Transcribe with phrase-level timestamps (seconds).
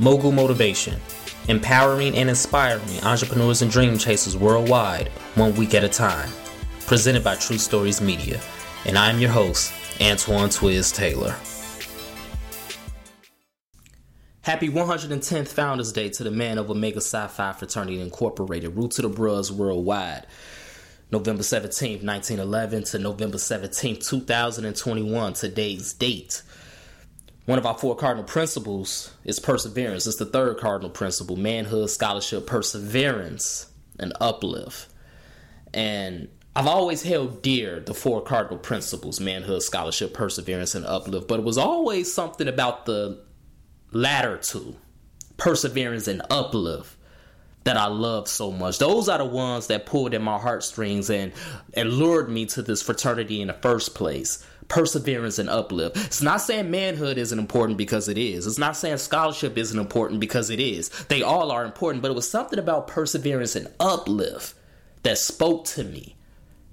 [0.00, 0.98] Mogul Motivation,
[1.48, 6.30] empowering and inspiring entrepreneurs and dream chasers worldwide, one week at a time.
[6.86, 8.40] Presented by True Stories Media.
[8.86, 11.36] And I am your host, Antoine Twiz Taylor.
[14.40, 19.02] Happy 110th Founders Day to the man of Omega Psi Phi Fraternity Incorporated, root to
[19.02, 20.26] the bros worldwide.
[21.10, 26.40] November 17th, 1911 to November 17th, 2021, today's date.
[27.46, 30.06] One of our four cardinal principles is perseverance.
[30.06, 34.88] It's the third cardinal principle manhood, scholarship, perseverance, and uplift.
[35.72, 41.28] And I've always held dear the four cardinal principles manhood, scholarship, perseverance, and uplift.
[41.28, 43.22] But it was always something about the
[43.92, 44.76] latter two
[45.36, 46.96] perseverance and uplift
[47.64, 48.78] that I love so much.
[48.78, 51.32] Those are the ones that pulled in my heartstrings and,
[51.74, 55.98] and lured me to this fraternity in the first place perseverance and uplift.
[55.98, 58.46] It's not saying manhood isn't important because it is.
[58.46, 60.88] It's not saying scholarship isn't important because it is.
[61.08, 64.54] They all are important, but it was something about perseverance and uplift
[65.02, 66.16] that spoke to me.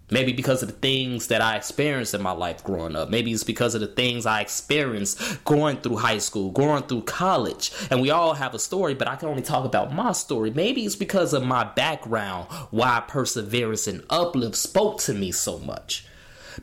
[0.09, 3.09] Maybe because of the things that I experienced in my life growing up.
[3.09, 7.73] Maybe it's because of the things I experienced going through high school, going through college.
[7.91, 10.49] And we all have a story, but I can only talk about my story.
[10.49, 16.05] Maybe it's because of my background why perseverance and uplift spoke to me so much.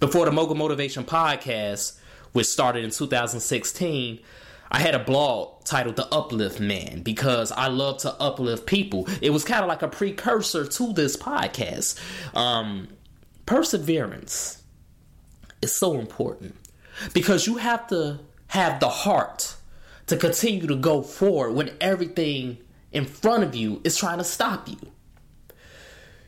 [0.00, 1.98] Before the Mogul Motivation podcast,
[2.32, 4.18] which started in 2016,
[4.70, 9.08] I had a blog titled The Uplift Man because I love to uplift people.
[9.22, 12.00] It was kind of like a precursor to this podcast.
[12.34, 12.88] Um,
[13.46, 14.62] perseverance
[15.62, 16.56] is so important
[17.12, 19.54] because you have to have the heart
[20.06, 22.58] to continue to go forward when everything
[22.92, 24.92] in front of you is trying to stop you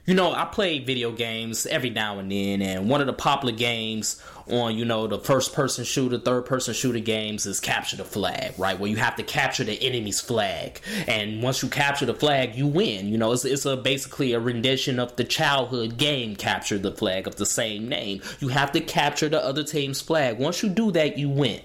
[0.07, 3.53] you know, I play video games every now and then, and one of the popular
[3.53, 8.05] games on, you know, the first person shooter, third person shooter games is capture the
[8.05, 8.79] flag, right?
[8.79, 10.81] Where you have to capture the enemy's flag.
[11.09, 13.09] And once you capture the flag, you win.
[13.09, 17.27] You know, it's, it's a basically a rendition of the childhood game, Capture the Flag,
[17.27, 18.23] of the same name.
[18.39, 20.39] You have to capture the other team's flag.
[20.39, 21.63] Once you do that, you win.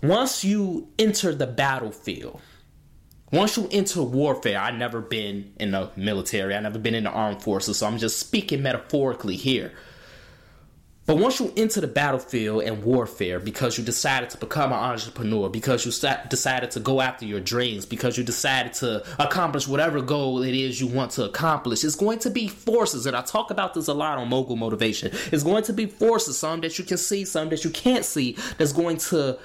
[0.00, 2.40] Once you enter the battlefield,
[3.32, 7.10] once you enter warfare, I've never been in the military, I've never been in the
[7.10, 9.72] armed forces, so I'm just speaking metaphorically here.
[11.04, 15.48] But once you enter the battlefield and warfare because you decided to become an entrepreneur,
[15.48, 15.90] because you
[16.28, 20.80] decided to go after your dreams, because you decided to accomplish whatever goal it is
[20.80, 23.04] you want to accomplish, it's going to be forces.
[23.06, 25.10] And I talk about this a lot on Mogul Motivation.
[25.32, 28.36] It's going to be forces, some that you can see, some that you can't see,
[28.58, 29.38] that's going to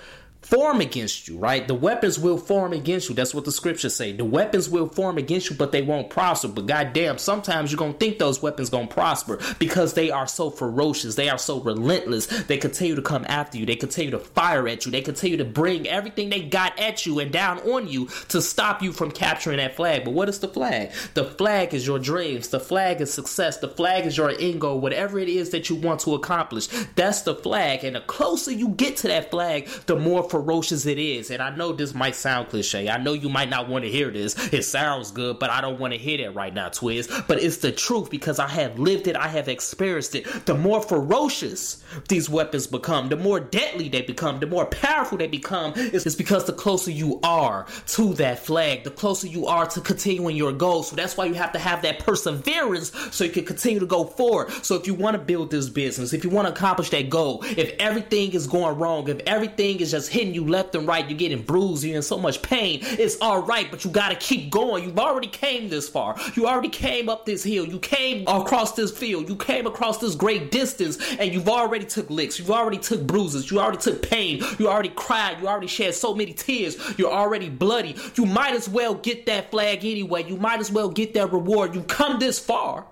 [0.49, 1.67] form against you, right?
[1.67, 3.15] The weapons will form against you.
[3.15, 4.13] That's what the scriptures say.
[4.13, 6.47] The weapons will form against you, but they won't prosper.
[6.47, 11.15] But goddamn, sometimes you're gonna think those weapons gonna prosper because they are so ferocious.
[11.15, 12.27] They are so relentless.
[12.27, 13.65] They continue to come after you.
[13.65, 14.91] They continue to fire at you.
[14.91, 18.81] They continue to bring everything they got at you and down on you to stop
[18.81, 20.05] you from capturing that flag.
[20.05, 20.91] But what is the flag?
[21.13, 22.47] The flag is your dreams.
[22.47, 23.57] The flag is success.
[23.57, 24.79] The flag is your end goal.
[24.79, 27.83] Whatever it is that you want to accomplish, that's the flag.
[27.83, 31.31] And the closer you get to that flag, the more it is.
[31.31, 32.89] And I know this might sound cliche.
[32.89, 34.35] I know you might not want to hear this.
[34.53, 37.27] It sounds good, but I don't want to hear that right now, Twiz.
[37.27, 40.25] But it's the truth because I have lived it, I have experienced it.
[40.45, 45.27] The more ferocious these weapons become, the more deadly they become, the more powerful they
[45.27, 49.81] become, it's because the closer you are to that flag, the closer you are to
[49.81, 50.83] continuing your goal.
[50.83, 54.05] So that's why you have to have that perseverance so you can continue to go
[54.05, 54.51] forward.
[54.63, 57.43] So if you want to build this business, if you want to accomplish that goal,
[57.43, 61.17] if everything is going wrong, if everything is just hitting you left and right, you're
[61.17, 64.49] getting bruised, you're in so much pain, it's all right, but you got to keep
[64.49, 64.83] going.
[64.83, 66.17] You've already came this far.
[66.35, 67.65] You already came up this hill.
[67.65, 69.29] You came across this field.
[69.29, 72.39] You came across this great distance and you've already took licks.
[72.39, 73.49] You've already took bruises.
[73.49, 74.41] You already took pain.
[74.59, 75.39] You already cried.
[75.39, 76.77] You already shed so many tears.
[76.97, 77.95] You're already bloody.
[78.15, 80.23] You might as well get that flag anyway.
[80.23, 81.75] You might as well get that reward.
[81.75, 82.87] You've come this far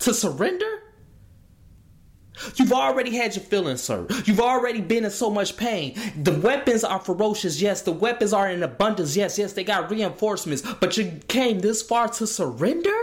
[0.00, 0.81] to surrender?
[2.56, 4.26] You've already had your feelings hurt.
[4.26, 5.98] You've already been in so much pain.
[6.16, 7.82] The weapons are ferocious, yes.
[7.82, 9.38] The weapons are in abundance, yes.
[9.38, 10.62] Yes, they got reinforcements.
[10.80, 12.98] But you came this far to surrender?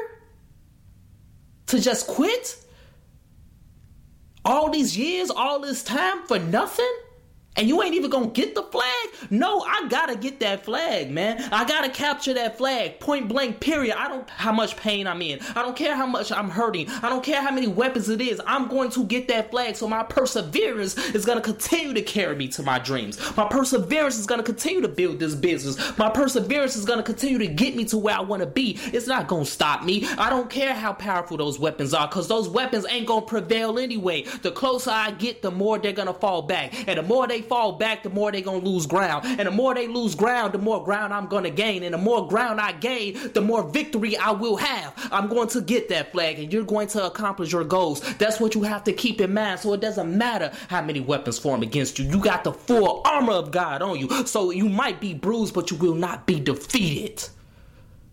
[1.67, 2.57] To just quit?
[4.45, 6.91] All these years, all this time for nothing?
[7.55, 8.85] And you ain't even gonna get the flag?
[9.29, 11.41] No, I gotta get that flag, man.
[11.51, 13.97] I gotta capture that flag, point blank, period.
[13.97, 15.39] I don't how much pain I'm in.
[15.55, 16.89] I don't care how much I'm hurting.
[16.89, 18.41] I don't care how many weapons it is.
[18.47, 19.75] I'm going to get that flag.
[19.75, 23.19] So my perseverance is gonna continue to carry me to my dreams.
[23.35, 25.97] My perseverance is gonna continue to build this business.
[25.97, 28.77] My perseverance is gonna continue to get me to where I wanna be.
[28.85, 30.07] It's not gonna stop me.
[30.17, 34.23] I don't care how powerful those weapons are, because those weapons ain't gonna prevail anyway.
[34.43, 36.87] The closer I get, the more they're gonna fall back.
[36.87, 39.25] And the more they they fall back, the more they gonna lose ground.
[39.25, 41.83] And the more they lose ground, the more ground I'm gonna gain.
[41.83, 44.93] And the more ground I gain, the more victory I will have.
[45.11, 48.01] I'm going to get that flag and you're going to accomplish your goals.
[48.15, 49.59] That's what you have to keep in mind.
[49.59, 52.05] So it doesn't matter how many weapons form against you.
[52.05, 54.09] You got the full armor of God on you.
[54.25, 57.27] So you might be bruised, but you will not be defeated.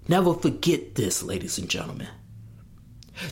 [0.08, 2.08] Never forget this, ladies and gentlemen.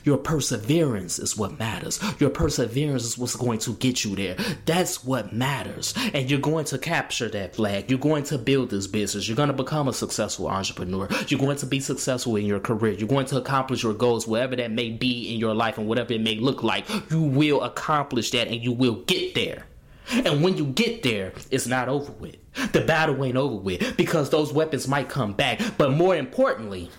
[0.04, 2.00] Your perseverance is what matters.
[2.18, 4.36] Your perseverance is what's going to get you there.
[4.66, 5.94] That's what matters.
[6.12, 7.90] And you're going to capture that flag.
[7.90, 9.28] You're going to build this business.
[9.28, 11.08] You're going to become a successful entrepreneur.
[11.28, 12.92] You're going to be successful in your career.
[12.92, 16.12] You're going to accomplish your goals, whatever that may be in your life and whatever
[16.12, 16.86] it may look like.
[17.10, 19.66] You will accomplish that and you will get there.
[20.10, 22.36] And when you get there, it's not over with.
[22.72, 25.60] The battle ain't over with because those weapons might come back.
[25.78, 26.90] But more importantly,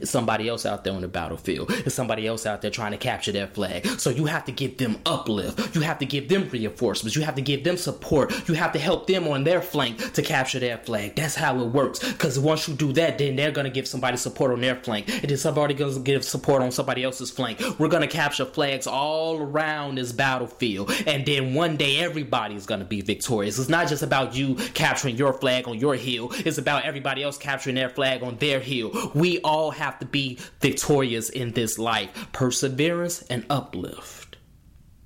[0.00, 1.70] it's somebody else out there on the battlefield.
[1.70, 3.86] It's somebody else out there trying to capture that flag.
[4.00, 5.74] So you have to give them uplift.
[5.74, 7.16] You have to give them reinforcements.
[7.16, 8.48] You have to give them support.
[8.48, 11.16] You have to help them on their flank to capture that flag.
[11.16, 11.98] That's how it works.
[11.98, 15.08] Because once you do that, then they're going to give somebody support on their flank.
[15.08, 17.60] And then somebody going to give support on somebody else's flank.
[17.78, 20.92] We're going to capture flags all around this battlefield.
[21.06, 23.58] And then one day, everybody is going to be victorious.
[23.58, 26.30] It's not just about you capturing your flag on your hill.
[26.32, 29.12] It's about everybody else capturing their flag on their hill.
[29.14, 34.36] We all have have to be victorious in this life perseverance and uplift.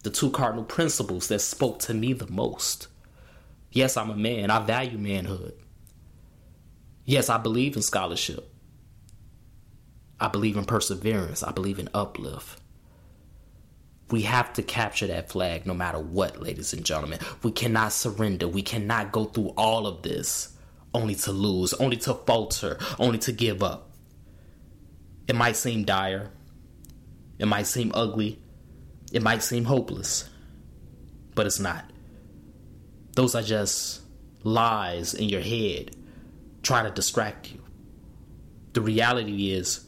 [0.02, 2.88] The two cardinal principles that spoke to me the most.
[3.70, 4.50] Yes, I'm a man.
[4.50, 5.54] I value manhood.
[7.04, 8.52] Yes, I believe in scholarship.
[10.20, 11.42] I believe in perseverance.
[11.42, 12.60] I believe in uplift.
[14.10, 17.20] We have to capture that flag no matter what, ladies and gentlemen.
[17.42, 18.46] We cannot surrender.
[18.46, 20.54] We cannot go through all of this
[20.92, 23.91] only to lose, only to falter, only to give up.
[25.28, 26.30] It might seem dire.
[27.38, 28.40] It might seem ugly.
[29.12, 30.28] It might seem hopeless.
[31.34, 31.84] But it's not.
[33.14, 34.02] Those are just
[34.42, 35.94] lies in your head
[36.62, 37.62] trying to distract you.
[38.72, 39.86] The reality is,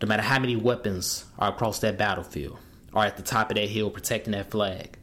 [0.00, 2.58] no matter how many weapons are across that battlefield,
[2.92, 4.98] or at the top of that hill protecting that flag,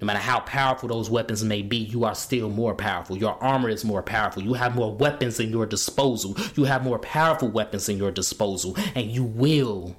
[0.00, 3.18] no matter how powerful those weapons may be, you are still more powerful.
[3.18, 4.42] Your armor is more powerful.
[4.42, 6.36] You have more weapons in your disposal.
[6.56, 8.76] You have more powerful weapons in your disposal.
[8.94, 9.96] And you will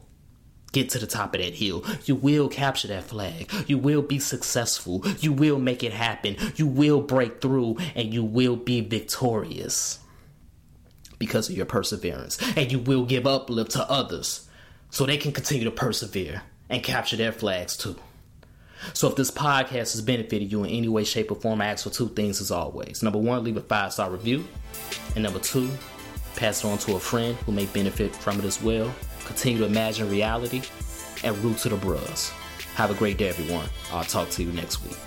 [0.72, 1.86] get to the top of that hill.
[2.06, 3.52] You will capture that flag.
[3.68, 5.06] You will be successful.
[5.20, 6.36] You will make it happen.
[6.56, 10.00] You will break through and you will be victorious
[11.20, 12.40] because of your perseverance.
[12.58, 14.50] And you will give uplift to others
[14.90, 17.98] so they can continue to persevere and capture their flags too.
[18.94, 21.84] So if this podcast has benefited you in any way, shape, or form, I ask
[21.84, 23.04] for two things as always.
[23.04, 24.46] Number one, leave a five star review.
[25.16, 25.70] And number two,
[26.36, 28.94] pass it on to a friend who may benefit from it as well.
[29.26, 30.62] Continue to imagine reality
[31.24, 32.32] and root to the bros.
[32.76, 33.68] Have a great day, everyone.
[33.92, 34.98] I'll talk to you next week.